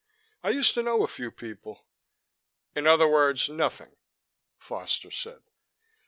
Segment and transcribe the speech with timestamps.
[0.41, 1.85] I used to know a few people"
[2.75, 3.97] "In other words, nothing,"
[4.57, 5.43] Foster said.